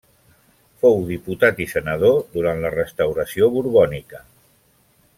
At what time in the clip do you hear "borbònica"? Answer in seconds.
3.59-4.27